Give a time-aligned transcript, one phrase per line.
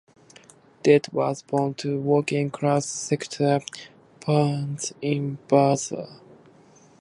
[0.83, 3.59] Dede was born to working-class secular
[4.25, 6.19] parents in Bursa.